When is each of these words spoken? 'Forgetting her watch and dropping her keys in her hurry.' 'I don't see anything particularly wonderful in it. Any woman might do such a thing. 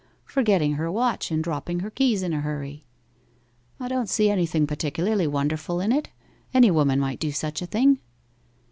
'Forgetting 0.25 0.73
her 0.77 0.91
watch 0.91 1.29
and 1.29 1.43
dropping 1.43 1.81
her 1.81 1.91
keys 1.91 2.23
in 2.23 2.31
her 2.31 2.41
hurry.' 2.41 2.85
'I 3.79 3.87
don't 3.89 4.09
see 4.09 4.31
anything 4.31 4.65
particularly 4.65 5.27
wonderful 5.27 5.79
in 5.79 5.91
it. 5.91 6.09
Any 6.55 6.71
woman 6.71 6.99
might 6.99 7.19
do 7.19 7.31
such 7.31 7.61
a 7.61 7.67
thing. 7.67 7.99